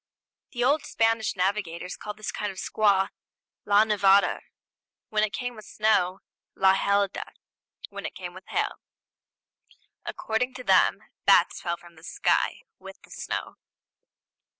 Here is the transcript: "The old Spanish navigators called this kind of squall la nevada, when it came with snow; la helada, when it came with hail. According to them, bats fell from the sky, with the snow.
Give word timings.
"The 0.53 0.63
old 0.63 0.83
Spanish 0.83 1.35
navigators 1.35 1.95
called 1.95 2.17
this 2.17 2.31
kind 2.31 2.51
of 2.51 2.57
squall 2.57 3.09
la 3.65 3.83
nevada, 3.83 4.41
when 5.09 5.23
it 5.23 5.31
came 5.31 5.55
with 5.55 5.65
snow; 5.65 6.21
la 6.55 6.73
helada, 6.73 7.25
when 7.89 8.07
it 8.07 8.15
came 8.15 8.33
with 8.33 8.47
hail. 8.47 8.77
According 10.03 10.55
to 10.55 10.63
them, 10.63 11.03
bats 11.27 11.61
fell 11.61 11.77
from 11.77 11.97
the 11.97 12.03
sky, 12.03 12.61
with 12.79 12.99
the 13.03 13.11
snow. 13.11 13.57